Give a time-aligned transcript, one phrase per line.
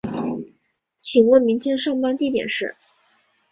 [0.97, 2.75] 请问明天上课地点是